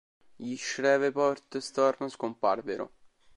Gli 0.35 0.55
Shreveport 0.57 1.59
Storm 1.59 2.07
scomparvero. 2.07 2.91